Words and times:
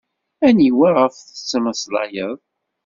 Aniwa 0.47 0.89
ɣef 0.97 1.15
tettmeslayeḍ? 1.17 2.37